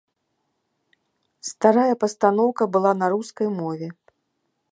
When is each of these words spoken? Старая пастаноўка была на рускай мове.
Старая 1.49 1.95
пастаноўка 2.05 2.63
была 2.77 2.91
на 3.01 3.07
рускай 3.17 3.47
мове. 3.61 3.87